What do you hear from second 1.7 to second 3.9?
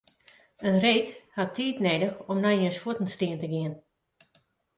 nedich om nei jins fuotten stean te gean.